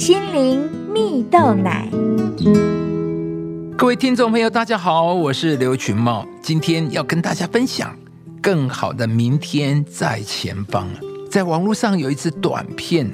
[0.00, 1.86] 心灵蜜豆奶。
[3.76, 7.94] 各位听众朋友，大家好，我是刘群茂，今天要跟大家分享
[8.40, 10.88] 更好的明天在前方。
[11.30, 13.10] 在网络上有一支短片，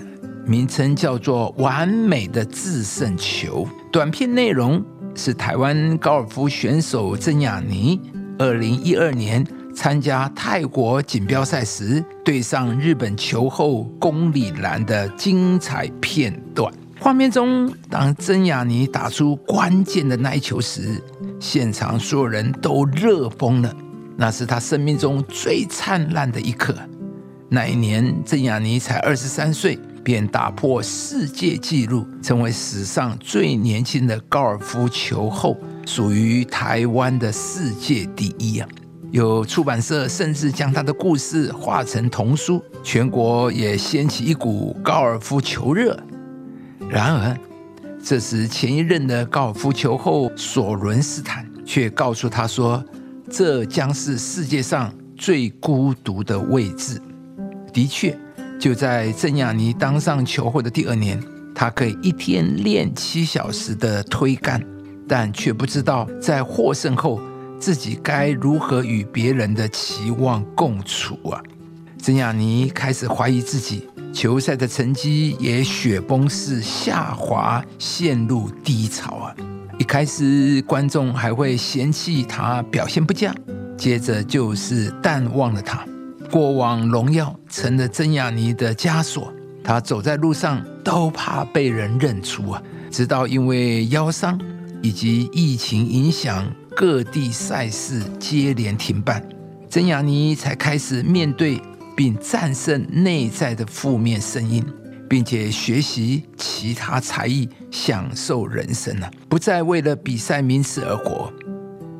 [0.47, 3.67] 名称叫做《完美的制胜球》。
[3.91, 4.81] 短片内容
[5.17, 8.01] 是台湾高尔夫选手郑雅妮，
[8.39, 9.45] 二零一二年。
[9.77, 16.73] 参加泰国锦标赛时对上日本球后宫里兰的精彩片段。
[16.99, 20.99] 画面中，当曾雅妮打出关键的那一球时，
[21.39, 23.71] 现场所有人都热疯了。
[24.17, 26.75] 那是她生命中最灿烂的一刻。
[27.51, 35.55] 那一年，曾雅妮才二十三岁，便打破世界纪录，成为史上最年轻的高尔夫球后，
[35.87, 38.67] 属于台湾的世界第一啊！
[39.13, 45.99] 有出版社甚至将他的故事画成童书，全国也掀起一股高尔夫球热。
[46.91, 47.39] 然而，
[48.03, 52.85] 这时前一任的高尔夫球后索伦斯坦却告诉他说
[53.31, 57.01] ：“这将是世界上最孤独的位置。”
[57.73, 58.17] 的确，
[58.59, 61.23] 就在郑雅妮当上球后的第二年，
[61.55, 64.63] 他可以一天练七小时的推杆，
[65.09, 67.21] 但却不知道在获胜后。
[67.59, 71.43] 自己该如何与别人的期望共处啊？
[71.99, 79.35] 曾雅妮开始怀疑自己，球赛的成绩也雪崩式下滑，陷入低潮啊！
[79.79, 83.35] 一开始观众还会嫌弃她表现不佳，
[83.77, 85.85] 接着就是淡忘了她。
[86.31, 89.33] 过往荣耀成了曾雅妮的枷锁，
[89.65, 92.63] 她走在路上都怕被人认出啊！
[92.91, 94.41] 直到因为腰伤
[94.81, 96.47] 以及疫情影响。
[96.77, 99.27] 各地赛事接连停办，
[99.71, 101.59] 曾雅妮才开始面对
[101.97, 104.63] 并战胜内在的负面声音，
[105.09, 111.33] 并且学习其他才艺，享受人生了，不再为了比赛名次而活。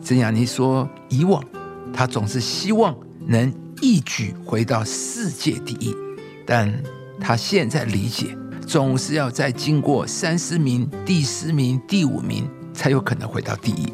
[0.03, 1.43] 曾雅妮说：“以往
[1.91, 2.95] 她总是希望
[3.27, 3.51] 能
[3.81, 5.97] 一举回到世界第一，
[6.45, 6.71] 但
[7.19, 8.37] 她现在理解，
[8.67, 13.89] 总是要再经过三十名、第十名、第五名，才有可能回到第一。”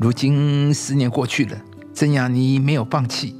[0.00, 1.60] 如今十年过去了，
[1.92, 3.34] 曾雅妮没有放弃，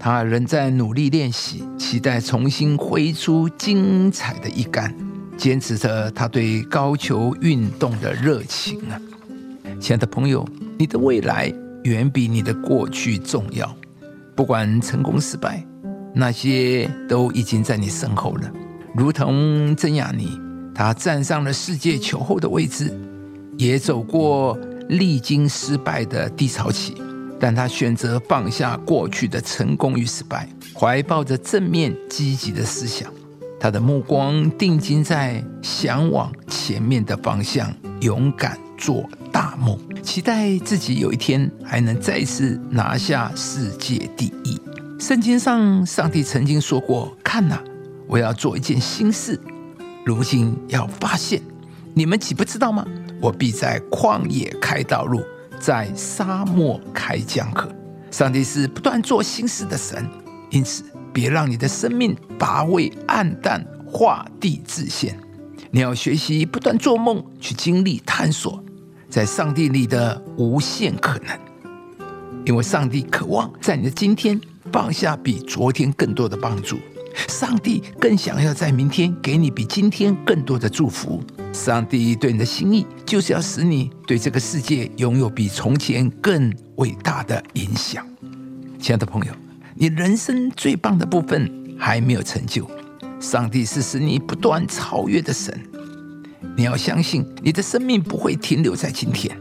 [0.00, 4.92] 她仍在努力练习，期待重新挥出精彩的一杆，
[5.36, 8.98] 坚持着她对高球运动的热情啊！
[9.78, 10.44] 亲爱的朋友，
[10.76, 11.52] 你的未来
[11.84, 13.72] 远比你的过去重要。
[14.34, 15.64] 不管成功失败，
[16.12, 18.50] 那些都已经在你身后了。
[18.96, 20.36] 如同曾雅妮，
[20.74, 22.92] 她站上了世界球后的位置，
[23.56, 24.58] 也走过。
[24.92, 26.94] 历经失败的低潮期，
[27.40, 33.10] 但他选择放下过去的成功与失败，怀抱着正面积极的思想。
[33.58, 44.60] 他的目光定睛在向往前面的方向，勇敢做大梦，期待自己有一天还能再次拿下世界第一。
[44.98, 47.58] 圣经上，上帝曾经说过：“看呐，
[48.06, 49.40] 我要做一件新事。”
[50.04, 51.40] 如今要发现，
[51.94, 52.84] 你们岂不知道吗？
[53.22, 55.22] 我必在旷野开道路，
[55.60, 57.70] 在沙漠开江河。
[58.10, 60.04] 上帝是不断做新事的神，
[60.50, 65.16] 因此别让你的生命乏味暗淡，画地自限。
[65.70, 68.60] 你要学习不断做梦，去经历探索，
[69.08, 71.38] 在上帝里的无限可能。
[72.44, 74.38] 因为上帝渴望在你的今天
[74.72, 76.76] 放下比昨天更多的帮助。
[77.28, 81.22] 上帝更想要在明天给你比今天更多的祝福。
[81.52, 88.06] 上帝对你的心意，就是要使你对这个世界拥有比从前更伟大的影响。
[88.78, 89.32] 亲爱的朋友，
[89.74, 92.68] 你人生最棒的部分还没有成就，
[93.20, 95.56] 上帝是使你不断超越的神。
[96.56, 99.36] 你要相信，你的生命不会停留在今天。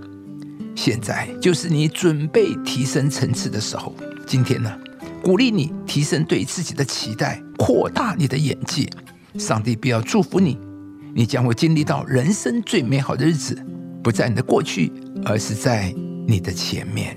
[0.76, 3.96] 现在就是你准备提升层次的时候。
[4.28, 4.72] 今天呢？
[5.22, 8.90] 鼓励你提升对自己的期待，扩大你的眼界。
[9.38, 10.58] 上帝必要祝福你，
[11.14, 13.56] 你将会经历到人生最美好的日子，
[14.04, 14.92] 不在你的过去，
[15.24, 15.94] 而是在
[16.28, 17.16] 你的前面。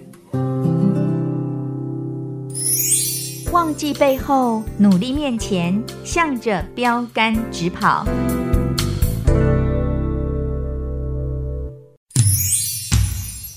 [3.50, 8.06] 忘记背后，努力面前，向着标杆直跑。